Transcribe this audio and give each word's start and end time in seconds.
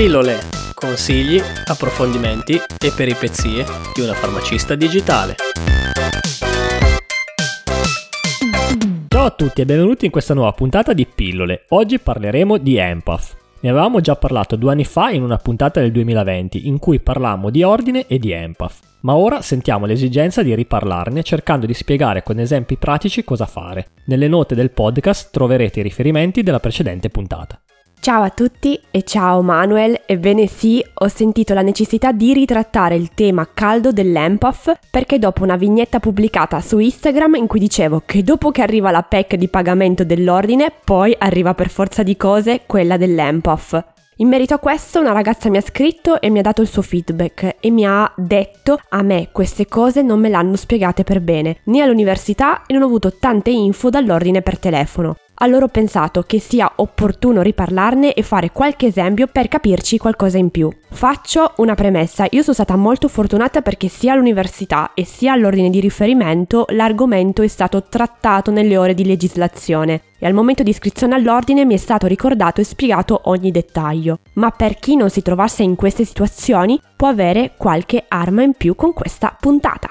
Pillole, 0.00 0.38
consigli, 0.72 1.38
approfondimenti 1.66 2.54
e 2.54 2.90
peripezie 2.96 3.66
di 3.94 4.00
una 4.00 4.14
farmacista 4.14 4.74
digitale. 4.74 5.34
Ciao 9.08 9.24
a 9.26 9.30
tutti 9.30 9.60
e 9.60 9.66
benvenuti 9.66 10.06
in 10.06 10.10
questa 10.10 10.32
nuova 10.32 10.52
puntata 10.52 10.94
di 10.94 11.04
Pillole. 11.04 11.66
Oggi 11.68 11.98
parleremo 11.98 12.56
di 12.56 12.78
Empath. 12.78 13.36
Ne 13.60 13.68
avevamo 13.68 14.00
già 14.00 14.16
parlato 14.16 14.56
due 14.56 14.72
anni 14.72 14.86
fa 14.86 15.10
in 15.10 15.22
una 15.22 15.36
puntata 15.36 15.80
del 15.80 15.92
2020 15.92 16.66
in 16.66 16.78
cui 16.78 16.98
parlammo 16.98 17.50
di 17.50 17.62
ordine 17.62 18.06
e 18.06 18.18
di 18.18 18.30
empath, 18.30 18.78
ma 19.00 19.16
ora 19.16 19.42
sentiamo 19.42 19.84
l'esigenza 19.84 20.42
di 20.42 20.54
riparlarne 20.54 21.22
cercando 21.22 21.66
di 21.66 21.74
spiegare 21.74 22.22
con 22.22 22.38
esempi 22.38 22.78
pratici 22.78 23.22
cosa 23.22 23.44
fare. 23.44 23.88
Nelle 24.06 24.28
note 24.28 24.54
del 24.54 24.70
podcast 24.70 25.28
troverete 25.30 25.80
i 25.80 25.82
riferimenti 25.82 26.42
della 26.42 26.58
precedente 26.58 27.10
puntata. 27.10 27.60
Ciao 28.02 28.22
a 28.22 28.30
tutti 28.30 28.80
e 28.90 29.02
ciao 29.02 29.42
Manuel, 29.42 30.00
ebbene 30.06 30.46
sì, 30.46 30.82
ho 30.94 31.08
sentito 31.08 31.52
la 31.52 31.60
necessità 31.60 32.12
di 32.12 32.32
ritrattare 32.32 32.94
il 32.94 33.10
tema 33.12 33.46
caldo 33.52 33.92
dell'Empath 33.92 34.78
perché 34.90 35.18
dopo 35.18 35.42
una 35.42 35.56
vignetta 35.56 36.00
pubblicata 36.00 36.62
su 36.62 36.78
Instagram 36.78 37.34
in 37.34 37.46
cui 37.46 37.58
dicevo 37.60 38.00
che 38.06 38.22
dopo 38.22 38.52
che 38.52 38.62
arriva 38.62 38.90
la 38.90 39.02
PEC 39.02 39.34
di 39.34 39.48
pagamento 39.48 40.02
dell'ordine, 40.02 40.72
poi 40.82 41.14
arriva 41.18 41.52
per 41.52 41.68
forza 41.68 42.02
di 42.02 42.16
cose 42.16 42.62
quella 42.64 42.96
dell'Empath. 42.96 43.84
In 44.16 44.28
merito 44.28 44.54
a 44.54 44.58
questo 44.58 44.98
una 44.98 45.12
ragazza 45.12 45.50
mi 45.50 45.58
ha 45.58 45.62
scritto 45.62 46.22
e 46.22 46.30
mi 46.30 46.38
ha 46.38 46.42
dato 46.42 46.62
il 46.62 46.68
suo 46.68 46.80
feedback 46.80 47.56
e 47.60 47.70
mi 47.70 47.84
ha 47.84 48.10
detto 48.16 48.80
a 48.88 49.02
me 49.02 49.28
queste 49.30 49.66
cose 49.66 50.00
non 50.00 50.20
me 50.20 50.30
l'hanno 50.30 50.56
spiegate 50.56 51.04
per 51.04 51.20
bene, 51.20 51.58
né 51.64 51.82
all'università 51.82 52.62
e 52.64 52.72
non 52.72 52.80
ho 52.80 52.86
avuto 52.86 53.18
tante 53.18 53.50
info 53.50 53.90
dall'ordine 53.90 54.40
per 54.40 54.58
telefono 54.58 55.16
allora 55.42 55.64
ho 55.64 55.68
pensato 55.68 56.22
che 56.22 56.38
sia 56.38 56.70
opportuno 56.76 57.42
riparlarne 57.42 58.12
e 58.14 58.22
fare 58.22 58.50
qualche 58.50 58.86
esempio 58.86 59.26
per 59.26 59.48
capirci 59.48 59.98
qualcosa 59.98 60.38
in 60.38 60.50
più. 60.50 60.70
Faccio 60.90 61.52
una 61.56 61.74
premessa, 61.74 62.26
io 62.30 62.42
sono 62.42 62.54
stata 62.54 62.76
molto 62.76 63.08
fortunata 63.08 63.62
perché 63.62 63.88
sia 63.88 64.12
all'università 64.12 64.92
e 64.94 65.04
sia 65.04 65.32
all'ordine 65.32 65.70
di 65.70 65.80
riferimento 65.80 66.66
l'argomento 66.70 67.42
è 67.42 67.48
stato 67.48 67.84
trattato 67.84 68.50
nelle 68.50 68.76
ore 68.76 68.94
di 68.94 69.04
legislazione 69.04 70.02
e 70.18 70.26
al 70.26 70.34
momento 70.34 70.62
di 70.62 70.70
iscrizione 70.70 71.14
all'ordine 71.14 71.64
mi 71.64 71.74
è 71.74 71.78
stato 71.78 72.06
ricordato 72.06 72.60
e 72.60 72.64
spiegato 72.64 73.22
ogni 73.24 73.50
dettaglio. 73.50 74.18
Ma 74.34 74.50
per 74.50 74.78
chi 74.78 74.96
non 74.96 75.08
si 75.08 75.22
trovasse 75.22 75.62
in 75.62 75.76
queste 75.76 76.04
situazioni 76.04 76.78
può 76.96 77.08
avere 77.08 77.54
qualche 77.56 78.04
arma 78.08 78.42
in 78.42 78.52
più 78.52 78.74
con 78.74 78.92
questa 78.92 79.34
puntata. 79.40 79.88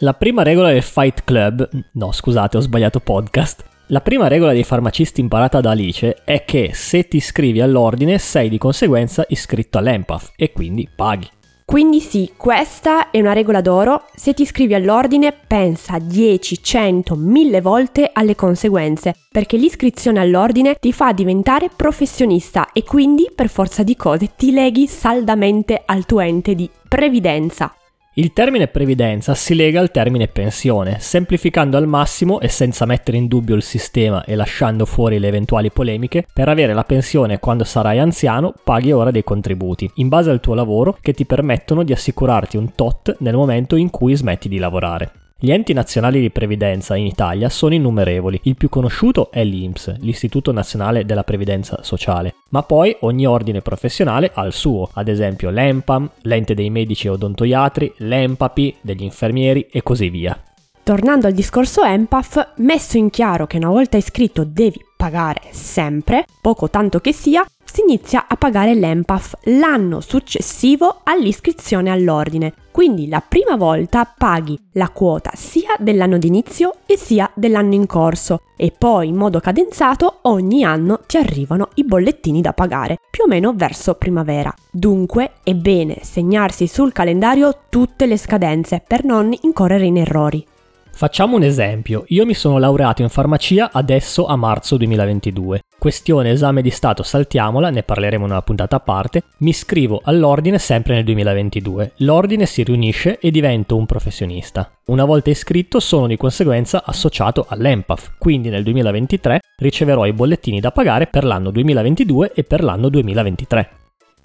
La 0.00 0.12
prima 0.12 0.42
regola 0.42 0.70
del 0.70 0.82
Fight 0.82 1.24
Club, 1.24 1.68
no 1.94 2.12
scusate 2.12 2.58
ho 2.58 2.60
sbagliato 2.60 3.00
podcast, 3.00 3.64
la 3.88 4.00
prima 4.00 4.26
regola 4.26 4.52
dei 4.52 4.64
farmacisti 4.64 5.20
imparata 5.20 5.60
da 5.60 5.70
Alice 5.70 6.16
è 6.24 6.44
che 6.44 6.70
se 6.72 7.06
ti 7.06 7.18
iscrivi 7.18 7.60
all'ordine 7.60 8.18
sei 8.18 8.48
di 8.48 8.58
conseguenza 8.58 9.24
iscritto 9.28 9.78
all'Empath 9.78 10.32
e 10.34 10.52
quindi 10.52 10.88
paghi. 10.94 11.28
Quindi 11.64 11.98
sì, 11.98 12.32
questa 12.36 13.10
è 13.10 13.18
una 13.18 13.32
regola 13.32 13.60
d'oro. 13.60 14.04
Se 14.14 14.34
ti 14.34 14.42
iscrivi 14.42 14.74
all'ordine, 14.74 15.32
pensa 15.32 15.98
10, 15.98 16.62
100, 16.62 17.16
1000 17.16 17.60
volte 17.60 18.10
alle 18.12 18.36
conseguenze, 18.36 19.14
perché 19.30 19.56
l'iscrizione 19.56 20.20
all'ordine 20.20 20.76
ti 20.78 20.92
fa 20.92 21.12
diventare 21.12 21.68
professionista 21.74 22.70
e 22.72 22.84
quindi, 22.84 23.28
per 23.34 23.48
forza 23.48 23.82
di 23.82 23.96
cose, 23.96 24.30
ti 24.36 24.52
leghi 24.52 24.86
saldamente 24.86 25.82
al 25.84 26.06
tuo 26.06 26.20
ente 26.20 26.54
di 26.54 26.70
previdenza. 26.88 27.74
Il 28.18 28.32
termine 28.32 28.68
previdenza 28.68 29.34
si 29.34 29.54
lega 29.54 29.78
al 29.78 29.90
termine 29.90 30.26
pensione, 30.26 30.96
semplificando 31.00 31.76
al 31.76 31.86
massimo 31.86 32.40
e 32.40 32.48
senza 32.48 32.86
mettere 32.86 33.18
in 33.18 33.26
dubbio 33.26 33.54
il 33.54 33.62
sistema 33.62 34.24
e 34.24 34.34
lasciando 34.36 34.86
fuori 34.86 35.18
le 35.18 35.28
eventuali 35.28 35.70
polemiche, 35.70 36.26
per 36.32 36.48
avere 36.48 36.72
la 36.72 36.84
pensione 36.84 37.38
quando 37.38 37.64
sarai 37.64 37.98
anziano 37.98 38.54
paghi 38.64 38.90
ora 38.90 39.10
dei 39.10 39.22
contributi, 39.22 39.90
in 39.96 40.08
base 40.08 40.30
al 40.30 40.40
tuo 40.40 40.54
lavoro, 40.54 40.96
che 41.02 41.12
ti 41.12 41.26
permettono 41.26 41.82
di 41.82 41.92
assicurarti 41.92 42.56
un 42.56 42.74
tot 42.74 43.16
nel 43.18 43.36
momento 43.36 43.76
in 43.76 43.90
cui 43.90 44.14
smetti 44.14 44.48
di 44.48 44.56
lavorare. 44.56 45.25
Gli 45.38 45.50
enti 45.50 45.74
nazionali 45.74 46.18
di 46.18 46.30
previdenza 46.30 46.96
in 46.96 47.04
Italia 47.04 47.50
sono 47.50 47.74
innumerevoli. 47.74 48.40
Il 48.44 48.56
più 48.56 48.70
conosciuto 48.70 49.30
è 49.30 49.44
l'INPS, 49.44 49.98
l'Istituto 49.98 50.50
Nazionale 50.50 51.04
della 51.04 51.24
Previdenza 51.24 51.80
Sociale, 51.82 52.36
ma 52.48 52.62
poi 52.62 52.96
ogni 53.00 53.26
ordine 53.26 53.60
professionale 53.60 54.30
ha 54.32 54.46
il 54.46 54.54
suo, 54.54 54.88
ad 54.94 55.08
esempio 55.08 55.50
l'EMPAM, 55.50 56.10
l'ente 56.22 56.54
dei 56.54 56.70
medici 56.70 57.06
e 57.06 57.10
odontoiatri, 57.10 57.92
l'EMPAPI, 57.98 58.76
degli 58.80 59.02
infermieri 59.02 59.66
e 59.70 59.82
così 59.82 60.08
via. 60.08 60.40
Tornando 60.82 61.26
al 61.26 61.34
discorso 61.34 61.84
EMPAF, 61.84 62.54
messo 62.56 62.96
in 62.96 63.10
chiaro 63.10 63.46
che 63.46 63.58
una 63.58 63.68
volta 63.68 63.98
iscritto 63.98 64.42
devi 64.42 64.82
pagare 64.96 65.42
sempre, 65.50 66.24
poco 66.40 66.70
tanto 66.70 67.00
che 67.00 67.12
sia, 67.12 67.44
si 67.76 67.82
inizia 67.82 68.24
a 68.26 68.36
pagare 68.36 68.74
l'EMPAF 68.74 69.34
l'anno 69.44 70.00
successivo 70.00 71.00
all'iscrizione 71.02 71.90
all'ordine. 71.90 72.54
Quindi 72.70 73.06
la 73.06 73.20
prima 73.20 73.56
volta 73.56 74.10
paghi 74.16 74.58
la 74.72 74.88
quota 74.88 75.32
sia 75.34 75.74
dell'anno 75.78 76.16
d'inizio 76.16 76.76
e 76.86 76.96
sia 76.96 77.30
dell'anno 77.34 77.74
in 77.74 77.84
corso 77.84 78.40
e 78.56 78.72
poi 78.76 79.08
in 79.08 79.16
modo 79.16 79.40
cadenzato 79.40 80.20
ogni 80.22 80.64
anno 80.64 81.00
ti 81.06 81.18
arrivano 81.18 81.68
i 81.74 81.84
bollettini 81.84 82.40
da 82.40 82.54
pagare, 82.54 82.98
più 83.10 83.24
o 83.24 83.26
meno 83.26 83.52
verso 83.54 83.92
primavera. 83.92 84.54
Dunque 84.70 85.32
è 85.42 85.52
bene 85.52 85.98
segnarsi 86.00 86.66
sul 86.66 86.92
calendario 86.92 87.58
tutte 87.68 88.06
le 88.06 88.16
scadenze 88.16 88.82
per 88.86 89.04
non 89.04 89.36
incorrere 89.42 89.84
in 89.84 89.98
errori. 89.98 90.46
Facciamo 90.96 91.36
un 91.36 91.42
esempio, 91.42 92.04
io 92.06 92.24
mi 92.24 92.32
sono 92.32 92.56
laureato 92.56 93.02
in 93.02 93.10
farmacia 93.10 93.68
adesso 93.70 94.24
a 94.24 94.34
marzo 94.34 94.78
2022. 94.78 95.60
Questione 95.78 96.30
esame 96.30 96.62
di 96.62 96.70
Stato 96.70 97.02
saltiamola, 97.02 97.68
ne 97.68 97.82
parleremo 97.82 98.24
in 98.24 98.30
una 98.30 98.40
puntata 98.40 98.76
a 98.76 98.80
parte, 98.80 99.24
mi 99.40 99.50
iscrivo 99.50 100.00
all'ordine 100.02 100.56
sempre 100.58 100.94
nel 100.94 101.04
2022. 101.04 101.92
L'ordine 101.96 102.46
si 102.46 102.62
riunisce 102.62 103.18
e 103.18 103.30
divento 103.30 103.76
un 103.76 103.84
professionista. 103.84 104.70
Una 104.86 105.04
volta 105.04 105.28
iscritto 105.28 105.80
sono 105.80 106.06
di 106.06 106.16
conseguenza 106.16 106.82
associato 106.82 107.44
all'EMPAF, 107.46 108.12
quindi 108.16 108.48
nel 108.48 108.62
2023 108.62 109.40
riceverò 109.58 110.06
i 110.06 110.14
bollettini 110.14 110.60
da 110.60 110.72
pagare 110.72 111.08
per 111.08 111.24
l'anno 111.24 111.50
2022 111.50 112.32
e 112.32 112.42
per 112.42 112.64
l'anno 112.64 112.88
2023. 112.88 113.70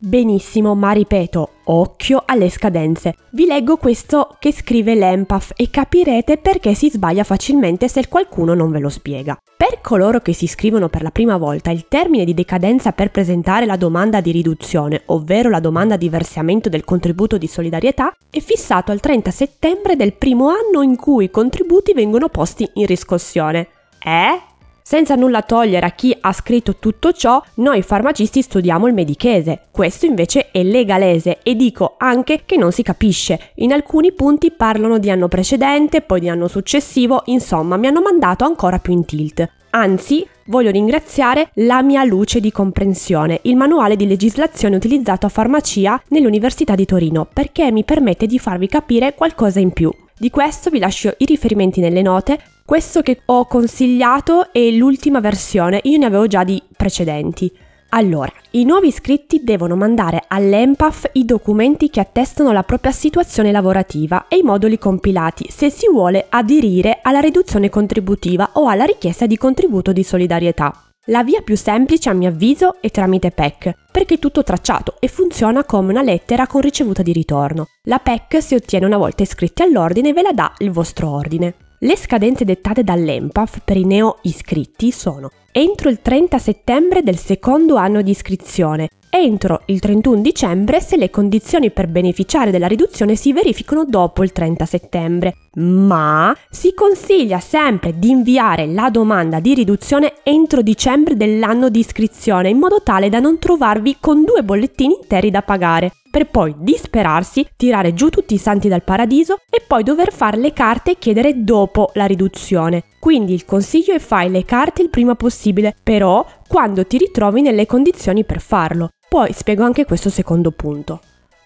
Benissimo, 0.04 0.74
ma 0.74 0.94
ripeto, 0.94 1.50
occhio 1.66 2.24
alle 2.26 2.50
scadenze. 2.50 3.14
Vi 3.34 3.46
leggo 3.46 3.78
questo 3.78 4.36
che 4.40 4.52
scrive 4.52 4.96
l'Empath 4.96 5.52
e 5.56 5.70
capirete 5.70 6.40
perché 6.40 6.74
si 6.74 6.90
sbaglia 6.90 7.24
facilmente 7.24 7.88
se 7.88 8.08
qualcuno 8.08 8.56
non 8.56 8.72
ve 8.72 8.80
lo 8.80 8.90
spiega. 8.90 9.38
Per 9.56 9.80
coloro 9.80 10.20
che 10.20 10.34
si 10.34 10.46
iscrivono 10.46 10.90
per 10.90 11.04
la 11.04 11.12
prima 11.12 11.38
volta, 11.38 11.70
il 11.70 11.88
termine 11.88 12.26
di 12.26 12.34
decadenza 12.34 12.94
per 12.94 13.12
presentare 13.12 13.68
la 13.68 13.78
domanda 13.78 14.22
di 14.22 14.32
riduzione, 14.32 15.04
ovvero 15.06 15.50
la 15.50 15.60
domanda 15.60 15.98
di 15.98 16.10
versamento 16.10 16.68
del 16.68 16.84
contributo 16.84 17.38
di 17.38 17.46
solidarietà, 17.46 18.12
è 18.32 18.40
fissato 18.40 18.92
al 18.92 19.02
30 19.02 19.30
settembre 19.30 19.96
del 19.96 20.14
primo 20.14 20.48
anno 20.50 20.82
in 20.82 20.96
cui 20.96 21.26
i 21.26 21.30
contributi 21.30 21.94
vengono 21.94 22.28
posti 22.28 22.68
in 22.74 22.88
riscossione. 22.88 23.68
Eh? 24.04 24.51
Senza 24.84 25.16
nulla 25.16 25.42
togliere 25.44 25.86
a 25.86 25.92
chi 25.92 26.16
ha 26.20 26.34
scritto 26.34 26.76
tutto 26.78 27.12
ciò, 27.12 27.42
noi 27.56 27.82
farmacisti 27.82 28.42
studiamo 28.42 28.88
il 28.88 28.94
medichese, 28.94 29.68
questo 29.72 30.06
invece 30.06 30.50
è 30.52 30.64
legalese 30.64 31.40
e 31.44 31.56
dico 31.56 31.96
anche 31.98 32.42
che 32.46 32.58
non 32.58 32.72
si 32.72 32.84
capisce. 32.84 33.52
In 33.56 33.74
alcuni 33.74 34.12
punti 34.12 34.52
parlano 34.52 34.98
di 34.98 35.10
anno 35.10 35.28
precedente, 35.28 36.02
poi 36.02 36.20
di 36.20 36.30
anno 36.30 36.48
successivo, 36.48 37.22
insomma 37.26 37.78
mi 37.78 37.88
hanno 37.88 38.02
mandato 38.02 38.44
ancora 38.44 38.80
più 38.80 38.94
in 38.94 39.06
tilt. 39.06 39.50
Anzi, 39.74 40.28
voglio 40.48 40.72
ringraziare 40.72 41.52
la 41.56 41.82
mia 41.82 42.04
luce 42.04 42.42
di 42.42 42.52
comprensione, 42.52 43.40
il 43.44 43.56
manuale 43.56 43.96
di 43.96 44.06
legislazione 44.06 44.76
utilizzato 44.76 45.26
a 45.26 45.30
farmacia 45.30 46.02
nell'Università 46.10 46.76
di 46.76 46.86
Torino, 46.86 47.26
perché 47.32 47.72
mi 47.72 47.86
permette 47.86 48.26
di 48.26 48.38
farvi 48.38 48.68
capire 48.68 49.14
qualcosa 49.16 49.60
in 49.60 49.72
più. 49.72 49.90
Di 50.18 50.30
questo 50.30 50.70
vi 50.70 50.78
lascio 50.78 51.16
i 51.18 51.26
riferimenti 51.26 51.80
nelle 51.80 52.02
note, 52.02 52.40
questo 52.66 53.02
che 53.02 53.22
ho 53.26 53.46
consigliato 53.46 54.52
è 54.54 54.70
l'ultima 54.72 55.20
versione, 55.20 55.80
io 55.84 55.98
ne 55.98 56.06
avevo 56.06 56.28
già 56.28 56.44
di 56.44 56.62
precedenti. 56.76 57.52
Allora, 57.94 58.32
i 58.52 58.64
nuovi 58.64 58.88
iscritti 58.88 59.44
devono 59.44 59.76
mandare 59.76 60.24
all'EMPAF 60.26 61.10
i 61.14 61.26
documenti 61.26 61.90
che 61.90 62.00
attestano 62.00 62.54
la 62.54 62.64
propria 62.64 62.94
situazione 62.94 63.52
lavorativa 63.52 64.28
e 64.30 64.38
i 64.38 64.44
moduli 64.44 64.78
compilati 64.78 65.48
se 65.50 65.70
si 65.70 65.90
vuole 65.90 66.28
aderire 66.30 67.00
alla 67.02 67.20
riduzione 67.20 67.70
contributiva 67.70 68.52
o 68.54 68.70
alla 68.70 68.86
richiesta 68.86 69.26
di 69.26 69.36
contributo 69.36 69.92
di 69.92 70.04
solidarietà. 70.04 70.74
La 71.06 71.24
via 71.24 71.42
più 71.42 71.58
semplice 71.58 72.10
a 72.10 72.14
mio 72.14 72.30
avviso 72.30 72.78
è 72.80 72.90
tramite 72.92 73.32
PEC, 73.32 73.74
perché 73.92 74.14
è 74.14 74.20
tutto 74.20 74.44
tracciato 74.44 74.96
e 75.00 75.10
funziona 75.10 75.66
come 75.66 75.92
una 75.92 76.04
lettera 76.04 76.48
con 76.48 76.62
ricevuta 76.62 77.02
di 77.02 77.12
ritorno. 77.12 77.68
La 77.86 77.98
PEC 77.98 78.42
si 78.42 78.56
ottiene 78.56 78.86
una 78.86 78.98
volta 78.98 79.24
iscritti 79.24 79.64
all'ordine 79.64 80.10
e 80.10 80.14
ve 80.14 80.22
la 80.22 80.32
dà 80.32 80.54
il 80.60 80.72
vostro 80.72 81.10
ordine. 81.10 81.56
Le 81.84 81.98
scadenze 81.98 82.46
dettate 82.46 82.84
dall'EMPAF 82.84 83.62
per 83.66 83.76
i 83.76 83.86
neo 83.86 84.20
iscritti 84.22 84.92
sono 84.92 85.32
entro 85.52 85.90
il 85.90 86.02
30 86.02 86.38
settembre 86.38 87.04
del 87.04 87.18
secondo 87.18 87.76
anno 87.76 88.02
di 88.02 88.12
iscrizione, 88.12 88.88
entro 89.10 89.62
il 89.66 89.80
31 89.80 90.22
dicembre 90.22 90.80
se 90.80 90.96
le 90.96 91.10
condizioni 91.10 91.72
per 91.72 91.88
beneficiare 91.88 92.52
della 92.52 92.68
riduzione 92.68 93.16
si 93.16 93.34
verificano 93.34 93.84
dopo 93.84 94.24
il 94.24 94.32
30 94.32 94.66
settembre. 94.66 95.36
Ma 95.56 96.34
si 96.50 96.74
consiglia 96.74 97.40
sempre 97.40 98.00
di 98.00 98.10
inviare 98.10 98.66
la 98.68 98.90
domanda 98.90 99.42
di 99.42 99.54
riduzione 99.54 100.14
entro 100.24 100.62
dicembre 100.62 101.18
dell'anno 101.18 101.68
di 101.70 101.80
iscrizione 101.80 102.50
in 102.50 102.58
modo 102.58 102.82
tale 102.82 103.10
da 103.10 103.20
non 103.20 103.38
trovarvi 103.38 103.98
con 104.00 104.24
due 104.24 104.44
bollettini 104.44 104.96
interi 105.02 105.30
da 105.30 105.42
pagare 105.42 105.92
per 106.12 106.28
poi 106.30 106.54
disperarsi, 106.58 107.48
tirare 107.56 107.94
giù 107.94 108.10
tutti 108.10 108.34
i 108.34 108.38
santi 108.38 108.68
dal 108.68 108.84
paradiso 108.84 109.40
e 109.50 109.64
poi 109.66 109.82
dover 109.82 110.12
fare 110.12 110.38
le 110.38 110.52
carte 110.52 110.92
e 110.92 110.98
chiedere 111.00 111.44
dopo 111.44 111.90
la 111.94 112.06
riduzione. 112.06 112.84
Quindi 113.02 113.34
il 113.34 113.46
consiglio 113.46 113.96
è 113.96 114.00
fai 114.00 114.30
le 114.30 114.46
carte 114.46 114.84
il 114.84 114.92
prima 114.92 115.16
possibile, 115.16 115.76
però 115.82 116.24
quando 116.48 116.86
ti 116.86 117.00
ritrovi 117.00 117.42
nelle 117.42 117.66
condizioni 117.66 118.24
per 118.24 118.40
farlo. 118.40 118.90
Poi 119.10 119.34
spiego 119.34 119.64
anche 119.64 119.86
questo 119.86 120.12
secondo 120.12 120.52
punto. 120.52 121.00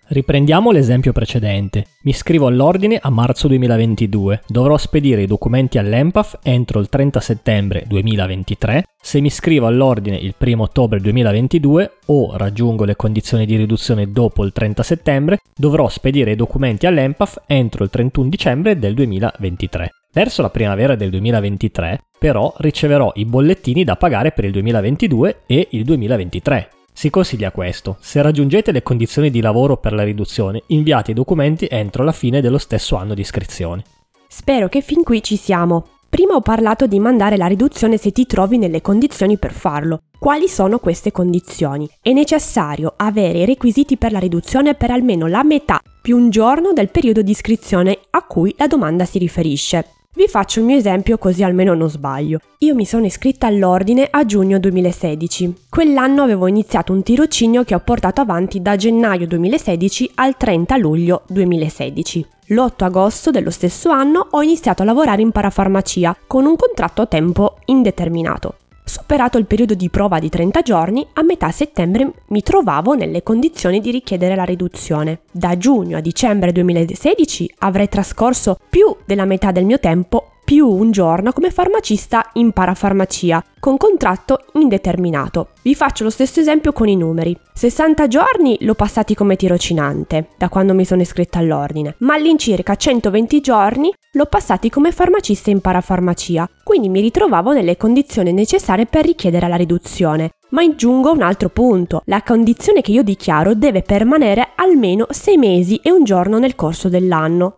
Riprendiamo 0.07 0.71
l'esempio 0.71 1.13
precedente. 1.13 1.85
Mi 2.03 2.11
iscrivo 2.11 2.47
all'ordine 2.47 2.99
a 3.01 3.09
marzo 3.09 3.47
2022. 3.47 4.41
Dovrò 4.47 4.75
spedire 4.75 5.21
i 5.21 5.27
documenti 5.27 5.77
all'EMPAF 5.77 6.39
entro 6.43 6.81
il 6.81 6.89
30 6.89 7.21
settembre 7.21 7.85
2023. 7.87 8.83
Se 9.01 9.21
mi 9.21 9.27
iscrivo 9.27 9.65
all'ordine 9.65 10.17
il 10.17 10.35
1 10.37 10.61
ottobre 10.61 10.99
2022 10.99 11.91
o 12.07 12.35
raggiungo 12.35 12.83
le 12.83 12.97
condizioni 12.97 13.45
di 13.45 13.55
riduzione 13.55 14.11
dopo 14.11 14.43
il 14.43 14.51
30 14.51 14.83
settembre, 14.83 15.39
dovrò 15.55 15.87
spedire 15.87 16.31
i 16.31 16.35
documenti 16.35 16.85
all'EMPAF 16.85 17.43
entro 17.47 17.85
il 17.85 17.89
31 17.89 18.27
dicembre 18.27 18.77
del 18.77 18.93
2023. 18.93 19.91
Verso 20.15 20.41
la 20.41 20.49
primavera 20.49 20.95
del 20.95 21.09
2023, 21.09 22.03
però, 22.17 22.53
riceverò 22.59 23.11
i 23.15 23.25
bollettini 23.25 23.83
da 23.83 23.97
pagare 23.97 24.31
per 24.31 24.45
il 24.45 24.53
2022 24.53 25.41
e 25.45 25.67
il 25.71 25.83
2023. 25.83 26.69
Si 26.93 27.09
consiglia 27.09 27.51
questo. 27.51 27.97
Se 27.99 28.21
raggiungete 28.21 28.71
le 28.71 28.81
condizioni 28.81 29.29
di 29.29 29.41
lavoro 29.41 29.75
per 29.75 29.91
la 29.91 30.03
riduzione, 30.03 30.63
inviate 30.67 31.11
i 31.11 31.13
documenti 31.13 31.67
entro 31.69 32.05
la 32.05 32.13
fine 32.13 32.39
dello 32.39 32.59
stesso 32.59 32.95
anno 32.95 33.13
di 33.13 33.19
iscrizione. 33.19 33.83
Spero 34.29 34.69
che 34.69 34.79
fin 34.79 35.03
qui 35.03 35.21
ci 35.21 35.35
siamo. 35.35 35.85
Prima 36.07 36.35
ho 36.35 36.39
parlato 36.39 36.87
di 36.87 36.97
mandare 36.97 37.35
la 37.35 37.47
riduzione 37.47 37.97
se 37.97 38.11
ti 38.11 38.25
trovi 38.25 38.57
nelle 38.57 38.79
condizioni 38.79 39.37
per 39.37 39.51
farlo. 39.51 40.03
Quali 40.17 40.47
sono 40.47 40.79
queste 40.79 41.11
condizioni? 41.11 41.89
È 42.01 42.13
necessario 42.13 42.93
avere 42.95 43.39
i 43.39 43.45
requisiti 43.45 43.97
per 43.97 44.13
la 44.13 44.19
riduzione 44.19 44.75
per 44.75 44.91
almeno 44.91 45.27
la 45.27 45.43
metà 45.43 45.81
più 46.01 46.15
un 46.15 46.29
giorno 46.29 46.71
del 46.71 46.87
periodo 46.87 47.21
di 47.21 47.31
iscrizione 47.31 47.99
a 48.11 48.23
cui 48.23 48.55
la 48.57 48.67
domanda 48.67 49.03
si 49.03 49.17
riferisce. 49.17 49.89
Vi 50.17 50.27
faccio 50.29 50.59
il 50.59 50.65
mio 50.65 50.77
esempio 50.77 51.17
così 51.17 51.43
almeno 51.43 51.73
non 51.73 51.89
sbaglio. 51.89 52.39
Io 52.59 52.73
mi 52.73 52.85
sono 52.85 53.05
iscritta 53.05 53.47
all'ordine 53.47 54.07
a 54.09 54.25
giugno 54.25 54.57
2016. 54.59 55.65
Quell'anno 55.69 56.23
avevo 56.23 56.47
iniziato 56.47 56.93
un 56.93 57.03
tirocinio 57.03 57.65
che 57.65 57.75
ho 57.75 57.81
portato 57.81 58.21
avanti 58.21 58.61
da 58.61 58.77
gennaio 58.77 59.27
2016 59.27 60.11
al 60.15 60.37
30 60.37 60.77
luglio 60.77 61.23
2016. 61.27 62.25
L'8 62.47 62.83
agosto 62.85 63.29
dello 63.29 63.49
stesso 63.49 63.89
anno 63.89 64.25
ho 64.31 64.41
iniziato 64.41 64.83
a 64.83 64.85
lavorare 64.85 65.21
in 65.21 65.31
parafarmacia 65.31 66.15
con 66.25 66.45
un 66.45 66.55
contratto 66.55 67.01
a 67.01 67.07
tempo 67.07 67.57
indeterminato. 67.65 68.55
Superato 68.87 69.39
il 69.39 69.47
periodo 69.47 69.73
di 69.73 69.89
prova 69.89 70.19
di 70.19 70.29
30 70.29 70.61
giorni, 70.61 71.05
a 71.13 71.23
metà 71.23 71.49
settembre 71.49 72.11
mi 72.27 72.43
trovavo 72.43 72.93
nelle 72.93 73.23
condizioni 73.23 73.81
di 73.81 73.89
richiedere 73.89 74.35
la 74.35 74.43
riduzione. 74.43 75.21
Da 75.31 75.57
giugno 75.57 75.97
a 75.97 76.01
dicembre 76.01 76.51
2016 76.51 77.55
avrei 77.59 77.89
trascorso 77.89 78.59
più 78.69 78.95
della 79.03 79.25
metà 79.25 79.51
del 79.51 79.65
mio 79.65 79.79
tempo 79.79 80.29
più 80.45 80.69
un 80.69 80.91
giorno 80.91 81.33
come 81.33 81.49
farmacista 81.49 82.29
in 82.33 82.51
parafarmacia, 82.51 83.43
con 83.59 83.77
contratto 83.77 84.45
indeterminato. 84.53 85.49
Vi 85.63 85.73
faccio 85.73 86.03
lo 86.03 86.11
stesso 86.11 86.39
esempio 86.39 86.71
con 86.71 86.87
i 86.87 86.95
numeri. 86.95 87.35
60 87.51 88.07
giorni 88.07 88.55
l'ho 88.59 88.75
passati 88.75 89.15
come 89.15 89.35
tirocinante, 89.35 90.27
da 90.37 90.47
quando 90.49 90.75
mi 90.75 90.85
sono 90.85 91.01
iscritta 91.01 91.39
all'ordine, 91.39 91.95
ma 91.99 92.13
all'incirca 92.13 92.75
120 92.75 93.41
giorni 93.41 93.91
l'ho 94.11 94.25
passati 94.27 94.69
come 94.69 94.91
farmacista 94.91 95.49
in 95.49 95.61
parafarmacia, 95.61 96.47
quindi 96.65 96.89
mi 96.89 96.99
ritrovavo 96.99 97.53
nelle 97.53 97.77
condizioni 97.77 98.33
necessarie 98.33 98.87
per 98.87 99.05
richiedere 99.05 99.47
la 99.47 99.55
riduzione. 99.55 100.31
Ma 100.49 100.63
aggiungo 100.63 101.11
un 101.11 101.21
altro 101.21 101.49
punto, 101.49 102.01
la 102.05 102.23
condizione 102.23 102.81
che 102.81 102.91
io 102.91 103.03
dichiaro 103.03 103.53
deve 103.53 103.83
permanere 103.83 104.53
almeno 104.55 105.05
6 105.07 105.37
mesi 105.37 105.79
e 105.83 105.91
un 105.91 106.03
giorno 106.03 106.39
nel 106.39 106.55
corso 106.55 106.89
dell'anno. 106.89 107.53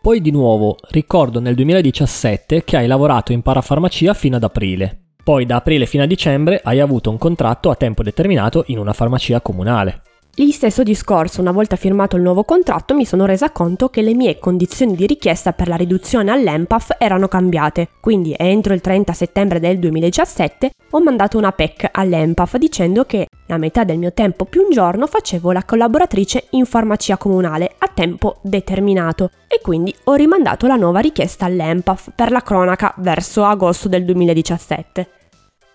Poi 0.00 0.22
di 0.22 0.30
nuovo, 0.30 0.76
ricordo 0.88 1.38
nel 1.38 1.54
2017 1.54 2.64
che 2.64 2.78
hai 2.78 2.86
lavorato 2.86 3.32
in 3.32 3.42
parafarmacia 3.42 4.14
fino 4.14 4.36
ad 4.36 4.44
aprile. 4.44 5.00
Poi 5.22 5.44
da 5.44 5.56
aprile 5.56 5.84
fino 5.84 6.04
a 6.04 6.06
dicembre 6.06 6.58
hai 6.64 6.80
avuto 6.80 7.10
un 7.10 7.18
contratto 7.18 7.68
a 7.68 7.74
tempo 7.74 8.02
determinato 8.02 8.64
in 8.68 8.78
una 8.78 8.94
farmacia 8.94 9.42
comunale. 9.42 10.00
Lì 10.38 10.50
stesso 10.50 10.82
discorso, 10.82 11.40
una 11.40 11.50
volta 11.50 11.76
firmato 11.76 12.16
il 12.16 12.22
nuovo 12.22 12.44
contratto, 12.44 12.94
mi 12.94 13.06
sono 13.06 13.24
resa 13.24 13.48
conto 13.48 13.88
che 13.88 14.02
le 14.02 14.12
mie 14.12 14.38
condizioni 14.38 14.94
di 14.94 15.06
richiesta 15.06 15.54
per 15.54 15.66
la 15.66 15.76
riduzione 15.76 16.30
all'EMPAF 16.30 16.96
erano 16.98 17.26
cambiate. 17.26 17.88
Quindi 18.00 18.34
entro 18.36 18.74
il 18.74 18.82
30 18.82 19.14
settembre 19.14 19.60
del 19.60 19.78
2017 19.78 20.72
ho 20.90 21.00
mandato 21.00 21.38
una 21.38 21.52
PEC 21.52 21.88
all'EMPAF 21.90 22.58
dicendo 22.58 23.06
che 23.06 23.28
la 23.46 23.56
metà 23.56 23.84
del 23.84 23.96
mio 23.96 24.12
tempo 24.12 24.44
più 24.44 24.60
un 24.60 24.70
giorno 24.70 25.06
facevo 25.06 25.52
la 25.52 25.64
collaboratrice 25.64 26.48
in 26.50 26.66
farmacia 26.66 27.16
comunale 27.16 27.74
a 27.78 27.88
tempo 27.88 28.36
determinato 28.42 29.30
e 29.48 29.60
quindi 29.62 29.94
ho 30.04 30.12
rimandato 30.12 30.66
la 30.66 30.76
nuova 30.76 31.00
richiesta 31.00 31.46
all'EMPAF 31.46 32.10
per 32.14 32.30
la 32.30 32.42
cronaca 32.42 32.92
verso 32.98 33.42
agosto 33.42 33.88
del 33.88 34.04
2017. 34.04 35.08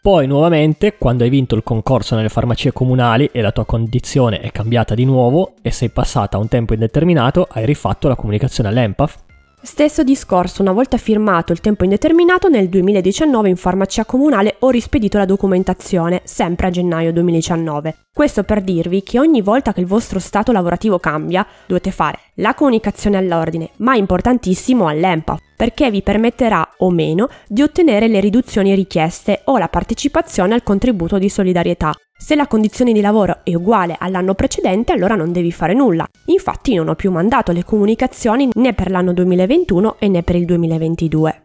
Poi 0.03 0.25
nuovamente, 0.25 0.97
quando 0.97 1.23
hai 1.23 1.29
vinto 1.29 1.53
il 1.53 1.61
concorso 1.61 2.15
nelle 2.15 2.29
farmacie 2.29 2.73
comunali 2.73 3.29
e 3.31 3.39
la 3.39 3.51
tua 3.51 3.65
condizione 3.65 4.39
è 4.39 4.51
cambiata 4.51 4.95
di 4.95 5.05
nuovo 5.05 5.53
e 5.61 5.69
sei 5.69 5.89
passata 5.89 6.37
a 6.37 6.39
un 6.39 6.47
tempo 6.47 6.73
indeterminato, 6.73 7.47
hai 7.47 7.67
rifatto 7.67 8.07
la 8.07 8.15
comunicazione 8.15 8.69
all'EMPAF 8.69 9.29
Stesso 9.63 10.01
discorso, 10.01 10.63
una 10.63 10.71
volta 10.71 10.97
firmato 10.97 11.51
il 11.51 11.59
tempo 11.59 11.83
indeterminato, 11.83 12.49
nel 12.49 12.67
2019 12.67 13.47
in 13.47 13.55
farmacia 13.55 14.05
comunale 14.05 14.55
ho 14.59 14.71
rispedito 14.71 15.19
la 15.19 15.25
documentazione, 15.25 16.21
sempre 16.23 16.65
a 16.65 16.69
gennaio 16.71 17.13
2019. 17.13 18.07
Questo 18.11 18.43
per 18.43 18.63
dirvi 18.63 19.03
che 19.03 19.19
ogni 19.19 19.43
volta 19.43 19.71
che 19.71 19.79
il 19.79 19.85
vostro 19.85 20.17
stato 20.17 20.51
lavorativo 20.51 20.97
cambia, 20.97 21.45
dovete 21.67 21.91
fare 21.91 22.17
la 22.35 22.55
comunicazione 22.55 23.17
all'ordine, 23.17 23.69
ma 23.77 23.93
importantissimo 23.93 24.87
all'EMPA, 24.87 25.37
perché 25.55 25.91
vi 25.91 26.01
permetterà 26.01 26.67
o 26.79 26.89
meno 26.89 27.29
di 27.47 27.61
ottenere 27.61 28.07
le 28.07 28.19
riduzioni 28.19 28.73
richieste 28.73 29.41
o 29.45 29.59
la 29.59 29.67
partecipazione 29.67 30.55
al 30.55 30.63
contributo 30.63 31.19
di 31.19 31.29
solidarietà. 31.29 31.93
Se 32.23 32.35
la 32.35 32.45
condizione 32.45 32.93
di 32.93 33.01
lavoro 33.01 33.39
è 33.43 33.55
uguale 33.55 33.95
all'anno 33.97 34.35
precedente, 34.35 34.93
allora 34.93 35.15
non 35.15 35.31
devi 35.31 35.51
fare 35.51 35.73
nulla. 35.73 36.07
Infatti 36.25 36.75
non 36.75 36.87
ho 36.87 36.93
più 36.93 37.09
mandato 37.09 37.51
le 37.51 37.65
comunicazioni 37.65 38.47
né 38.53 38.73
per 38.73 38.91
l'anno 38.91 39.11
2021 39.11 39.95
e 39.97 40.07
né 40.07 40.21
per 40.21 40.35
il 40.35 40.45
2022. 40.45 41.41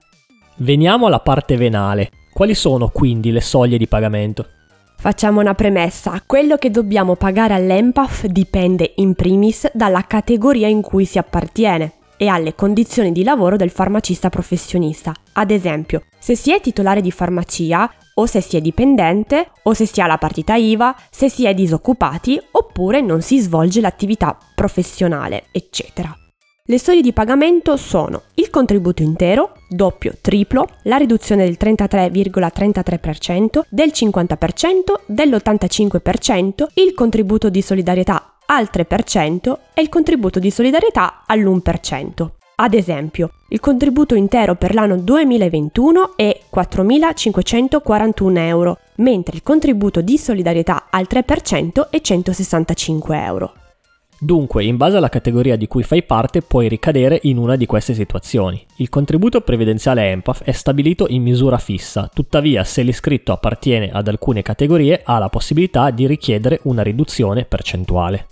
Veniamo 0.56 1.06
alla 1.06 1.20
parte 1.20 1.56
venale. 1.56 2.10
Quali 2.30 2.54
sono 2.54 2.90
quindi 2.90 3.32
le 3.32 3.40
soglie 3.40 3.78
di 3.78 3.88
pagamento? 3.88 4.48
Facciamo 4.98 5.40
una 5.40 5.54
premessa, 5.54 6.22
quello 6.26 6.56
che 6.56 6.70
dobbiamo 6.70 7.16
pagare 7.16 7.54
all'EMPAF 7.54 8.26
dipende 8.26 8.92
in 8.96 9.14
primis 9.14 9.70
dalla 9.72 10.02
categoria 10.02 10.68
in 10.68 10.82
cui 10.82 11.06
si 11.06 11.16
appartiene 11.16 11.92
e 12.18 12.28
alle 12.28 12.54
condizioni 12.54 13.12
di 13.12 13.24
lavoro 13.24 13.56
del 13.56 13.70
farmacista 13.70 14.28
professionista. 14.28 15.14
Ad 15.32 15.50
esempio, 15.50 16.02
se 16.18 16.36
si 16.36 16.52
è 16.52 16.60
titolare 16.60 17.00
di 17.00 17.10
farmacia, 17.10 17.90
o 18.18 18.26
se 18.26 18.40
si 18.40 18.56
è 18.56 18.60
dipendente, 18.60 19.50
o 19.62 19.74
se 19.74 19.86
si 19.86 20.00
ha 20.00 20.06
la 20.06 20.18
partita 20.18 20.54
IVA, 20.54 20.94
se 21.10 21.28
si 21.28 21.46
è 21.46 21.54
disoccupati, 21.54 22.40
oppure 22.52 23.00
non 23.00 23.22
si 23.22 23.40
svolge 23.40 23.80
l'attività 23.80 24.36
professionale, 24.54 25.44
eccetera. 25.52 26.16
Le 26.68 26.80
soglie 26.80 27.00
di 27.00 27.12
pagamento 27.12 27.76
sono 27.76 28.22
il 28.34 28.50
contributo 28.50 29.02
intero, 29.02 29.52
doppio, 29.68 30.14
triplo, 30.20 30.66
la 30.82 30.96
riduzione 30.96 31.44
del 31.44 31.56
33,33%, 31.60 33.60
del 33.68 33.92
50%, 33.94 34.66
dell'85%, 35.06 36.66
il 36.74 36.92
contributo 36.94 37.50
di 37.50 37.62
solidarietà 37.62 38.38
al 38.46 38.68
3% 38.72 39.58
e 39.74 39.82
il 39.82 39.88
contributo 39.88 40.40
di 40.40 40.50
solidarietà 40.50 41.22
all'1%. 41.26 42.35
Ad 42.58 42.72
esempio, 42.72 43.32
il 43.48 43.60
contributo 43.60 44.14
intero 44.14 44.54
per 44.54 44.72
l'anno 44.72 44.96
2021 44.96 46.16
è 46.16 46.40
4.541 46.50 48.38
euro, 48.38 48.78
mentre 48.96 49.36
il 49.36 49.42
contributo 49.42 50.00
di 50.00 50.16
solidarietà 50.16 50.86
al 50.88 51.06
3% 51.06 51.90
è 51.90 52.00
165 52.00 53.22
euro. 53.22 53.52
Dunque, 54.18 54.64
in 54.64 54.78
base 54.78 54.96
alla 54.96 55.10
categoria 55.10 55.56
di 55.56 55.66
cui 55.66 55.82
fai 55.82 56.02
parte, 56.02 56.40
puoi 56.40 56.66
ricadere 56.68 57.18
in 57.24 57.36
una 57.36 57.56
di 57.56 57.66
queste 57.66 57.92
situazioni. 57.92 58.64
Il 58.76 58.88
contributo 58.88 59.42
previdenziale 59.42 60.10
EMPAF 60.12 60.42
è 60.42 60.52
stabilito 60.52 61.04
in 61.10 61.20
misura 61.20 61.58
fissa, 61.58 62.10
tuttavia 62.10 62.64
se 62.64 62.80
l'iscritto 62.80 63.32
appartiene 63.32 63.90
ad 63.90 64.08
alcune 64.08 64.40
categorie 64.40 65.02
ha 65.04 65.18
la 65.18 65.28
possibilità 65.28 65.90
di 65.90 66.06
richiedere 66.06 66.60
una 66.62 66.82
riduzione 66.82 67.44
percentuale. 67.44 68.28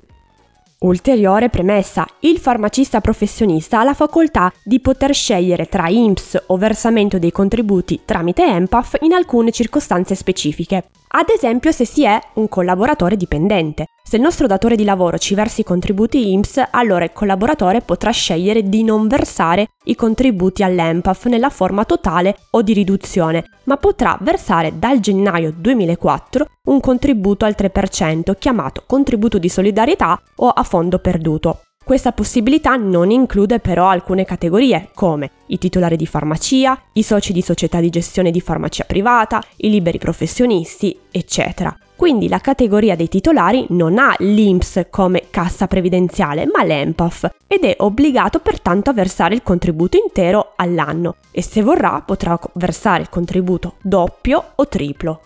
Ulteriore 0.85 1.49
premessa, 1.49 2.07
il 2.21 2.37
farmacista 2.37 3.01
professionista 3.01 3.81
ha 3.81 3.85
la 3.85 3.95
facoltà 3.95 4.53
di 4.63 4.81
poter 4.81 5.15
scegliere 5.15 5.65
tra 5.65 5.89
IMSS 5.89 6.45
o 6.49 6.59
versamento 6.59 7.19
dei 7.19 7.33
contributi 7.33 8.03
tramite 8.05 8.45
EMPAF 8.45 8.99
in 9.01 9.15
alcune 9.15 9.51
circostanze 9.51 10.15
specifiche. 10.15 10.91
Ad 11.09 11.31
esempio 11.35 11.73
se 11.73 11.87
si 11.87 12.05
è 12.05 12.21
un 12.35 12.51
collaboratore 12.51 13.17
dipendente. 13.17 13.87
Se 14.15 14.21
il 14.21 14.27
nostro 14.27 14.47
datore 14.47 14.77
di 14.77 14.85
lavoro 14.85 15.19
ci 15.19 15.35
versi 15.35 15.63
i 15.63 15.65
contributi 15.65 16.31
IMSS, 16.31 16.69
allora 16.71 17.03
il 17.03 17.11
collaboratore 17.13 17.81
potrà 17.81 18.13
scegliere 18.13 18.63
di 18.63 18.85
non 18.85 19.09
versare 19.09 19.71
i 19.87 19.97
contributi 19.97 20.63
all'EMPAF 20.63 21.25
nella 21.25 21.51
forma 21.51 21.85
totale 21.85 22.37
o 22.51 22.63
di 22.63 22.75
riduzione, 22.75 23.45
ma 23.65 23.77
potrà 23.77 24.17
versare 24.21 24.79
dal 24.79 25.01
gennaio 25.01 25.53
2004 25.57 26.47
un 26.69 26.79
contributo 26.79 27.45
al 27.45 27.57
3% 27.59 28.37
chiamato 28.39 28.85
contributo 28.87 29.39
di 29.39 29.49
solidarietà 29.49 30.23
o 30.37 30.49
a 30.49 30.63
fondo 30.63 31.01
perduto. 31.01 31.63
Questa 31.85 32.13
possibilità 32.13 32.77
non 32.77 33.11
include 33.11 33.61
però 33.61 33.89
alcune 33.89 34.25
categorie 34.25 34.89
come 34.95 35.31
i 35.49 35.59
titolari 35.59 35.97
di 35.97 36.07
farmacia, 36.07 36.81
i 36.95 37.03
soci 37.03 37.35
di 37.35 37.43
società 37.43 37.79
di 37.79 37.91
gestione 37.91 38.31
di 38.31 38.41
farmacia 38.41 38.85
privata, 38.85 39.43
i 39.57 39.69
liberi 39.69 39.99
professionisti, 39.99 40.99
eccetera. 41.11 41.77
Quindi 41.95 42.29
la 42.29 42.39
categoria 42.39 42.97
dei 42.97 43.09
titolari 43.09 43.67
non 43.69 43.99
ha 43.99 44.15
l'INPS 44.19 44.87
come 44.89 45.25
cassa 45.29 45.67
previdenziale, 45.67 46.47
ma 46.47 46.65
l'EMPAF 46.65 47.29
ed 47.47 47.65
è 47.65 47.77
obbligato 47.81 48.39
pertanto 48.39 48.89
a 48.89 48.95
versare 48.95 49.35
il 49.35 49.43
contributo 49.43 49.99
intero 49.99 50.55
all'anno 50.57 51.17
e 51.31 51.43
se 51.43 51.61
vorrà 51.61 52.01
potrà 52.01 52.39
versare 52.55 53.03
il 53.03 53.11
contributo 53.11 53.75
doppio 53.83 54.53
o 54.55 54.67
triplo. 54.69 55.21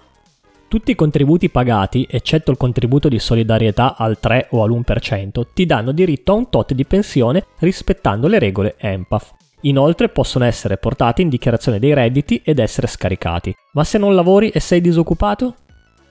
Tutti 0.68 0.90
i 0.90 0.94
contributi 0.94 1.48
pagati, 1.48 2.06
eccetto 2.10 2.50
il 2.50 2.58
contributo 2.58 3.08
di 3.08 3.18
solidarietà 3.18 3.96
al 3.96 4.20
3 4.20 4.48
o 4.50 4.62
all'1%, 4.62 5.44
ti 5.54 5.64
danno 5.64 5.92
diritto 5.92 6.32
a 6.32 6.34
un 6.34 6.50
tot 6.50 6.74
di 6.74 6.84
pensione 6.84 7.46
rispettando 7.60 8.28
le 8.28 8.38
regole 8.38 8.74
EMPAF. 8.76 9.32
Inoltre 9.62 10.10
possono 10.10 10.44
essere 10.44 10.76
portati 10.76 11.22
in 11.22 11.30
dichiarazione 11.30 11.78
dei 11.78 11.94
redditi 11.94 12.42
ed 12.44 12.58
essere 12.58 12.86
scaricati. 12.86 13.54
Ma 13.72 13.82
se 13.82 13.96
non 13.96 14.14
lavori 14.14 14.50
e 14.50 14.60
sei 14.60 14.82
disoccupato? 14.82 15.54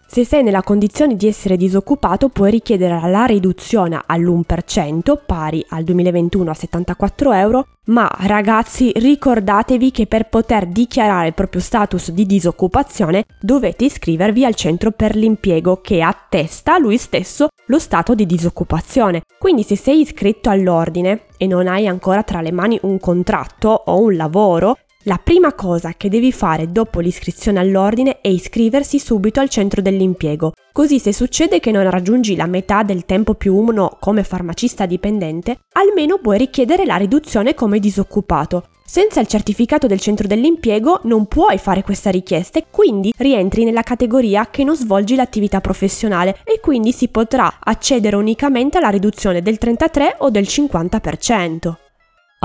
Se 0.09 0.23
sei 0.23 0.41
nella 0.41 0.63
condizione 0.63 1.15
di 1.15 1.27
essere 1.27 1.57
disoccupato 1.57 2.29
puoi 2.29 2.49
richiedere 2.49 3.09
la 3.09 3.25
riduzione 3.25 4.01
all'1% 4.05 5.19
pari 5.25 5.63
al 5.69 5.83
2021 5.83 6.49
a 6.49 6.53
74 6.53 7.33
euro, 7.33 7.67
ma 7.87 8.09
ragazzi 8.21 8.91
ricordatevi 8.95 9.91
che 9.91 10.07
per 10.07 10.29
poter 10.29 10.65
dichiarare 10.67 11.27
il 11.27 11.33
proprio 11.33 11.61
status 11.61 12.11
di 12.11 12.25
disoccupazione 12.25 13.25
dovete 13.41 13.85
iscrivervi 13.85 14.45
al 14.45 14.55
centro 14.55 14.91
per 14.91 15.15
l'impiego 15.15 15.81
che 15.81 16.01
attesta 16.01 16.79
lui 16.79 16.97
stesso 16.97 17.49
lo 17.65 17.77
stato 17.77 18.15
di 18.15 18.25
disoccupazione. 18.25 19.23
Quindi 19.37 19.63
se 19.63 19.75
sei 19.75 19.99
iscritto 19.99 20.49
all'ordine 20.49 21.23
e 21.37 21.47
non 21.47 21.67
hai 21.67 21.85
ancora 21.85 22.23
tra 22.23 22.39
le 22.39 22.53
mani 22.53 22.79
un 22.83 22.97
contratto 22.97 23.83
o 23.85 23.99
un 23.99 24.15
lavoro, 24.15 24.77
la 25.07 25.17
prima 25.23 25.53
cosa 25.53 25.93
che 25.93 26.09
devi 26.09 26.33
fare 26.33 26.69
dopo 26.69 26.99
l'iscrizione 26.99 27.59
all'ordine 27.59 28.19
è 28.19 28.27
iscriversi 28.27 28.99
subito 28.99 29.39
al 29.39 29.47
centro 29.47 29.81
dell'impiego, 29.81 30.51
così 30.73 30.99
se 30.99 31.13
succede 31.13 31.61
che 31.61 31.71
non 31.71 31.89
raggiungi 31.89 32.35
la 32.35 32.45
metà 32.45 32.83
del 32.83 33.05
tempo 33.05 33.33
più 33.33 33.55
uno 33.55 33.95
come 34.01 34.23
farmacista 34.23 34.85
dipendente, 34.85 35.59
almeno 35.73 36.17
puoi 36.17 36.37
richiedere 36.37 36.83
la 36.83 36.97
riduzione 36.97 37.53
come 37.53 37.79
disoccupato. 37.79 38.67
Senza 38.85 39.21
il 39.21 39.27
certificato 39.27 39.87
del 39.87 40.01
centro 40.01 40.27
dell'impiego 40.27 40.99
non 41.03 41.25
puoi 41.27 41.57
fare 41.57 41.83
questa 41.83 42.09
richiesta 42.09 42.59
e 42.59 42.65
quindi 42.69 43.13
rientri 43.15 43.63
nella 43.63 43.83
categoria 43.83 44.49
che 44.49 44.65
non 44.65 44.75
svolgi 44.75 45.15
l'attività 45.15 45.61
professionale 45.61 46.39
e 46.43 46.59
quindi 46.59 46.91
si 46.91 47.07
potrà 47.07 47.59
accedere 47.59 48.17
unicamente 48.17 48.77
alla 48.77 48.89
riduzione 48.89 49.41
del 49.41 49.57
33 49.57 50.17
o 50.19 50.29
del 50.29 50.43
50%. 50.43 51.86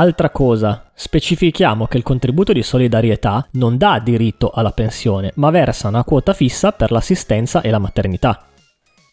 Altra 0.03 0.31
cosa, 0.31 0.91
specifichiamo 0.93 1.87
che 1.87 1.97
il 1.97 2.03
contributo 2.03 2.53
di 2.53 2.65
solidarietà 2.65 3.47
non 3.53 3.77
dà 3.77 4.01
diritto 4.03 4.51
alla 4.53 4.73
pensione, 4.73 5.31
ma 5.37 5.51
versa 5.51 5.87
una 5.87 6.03
quota 6.03 6.33
fissa 6.33 6.73
per 6.73 6.91
l'assistenza 6.91 7.61
e 7.61 7.71
la 7.71 7.79
maternità. 7.79 8.47